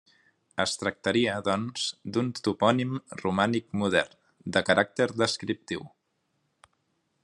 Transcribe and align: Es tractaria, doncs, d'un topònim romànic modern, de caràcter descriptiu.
Es 0.61 0.71
tractaria, 0.83 1.35
doncs, 1.47 1.83
d'un 2.15 2.31
topònim 2.47 2.97
romànic 3.21 3.69
modern, 3.83 4.19
de 4.57 4.65
caràcter 4.71 5.11
descriptiu. 5.25 5.91